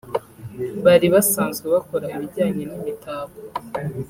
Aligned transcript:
bari 0.85 1.07
basanzwe 1.13 1.65
bakora 1.75 2.05
ibijyanye 2.13 2.63
n’imitako 2.65 3.39